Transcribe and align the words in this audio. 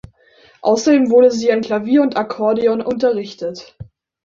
Außerdem 0.61 1.11
wurde 1.11 1.29
sie 1.29 1.51
an 1.51 1.61
Klavier 1.61 2.01
und 2.01 2.17
Akkordeon 2.17 2.81
unterrichtet. 2.81 3.77